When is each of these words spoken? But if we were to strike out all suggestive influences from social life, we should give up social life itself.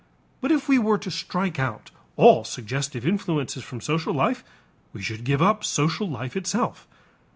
But 0.39 0.51
if 0.51 0.67
we 0.67 0.79
were 0.79 0.97
to 0.97 1.11
strike 1.11 1.59
out 1.59 1.91
all 2.15 2.43
suggestive 2.43 3.05
influences 3.05 3.63
from 3.63 3.81
social 3.81 4.15
life, 4.15 4.43
we 4.93 5.01
should 5.03 5.23
give 5.23 5.43
up 5.43 5.63
social 5.63 6.09
life 6.09 6.35
itself. 6.35 6.87